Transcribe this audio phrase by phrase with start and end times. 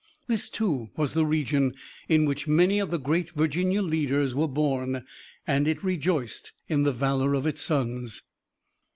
[0.25, 1.75] This too was the region
[2.09, 5.05] in which many of the great Virginia leaders were born,
[5.45, 8.23] and it rejoiced in the valor of its sons.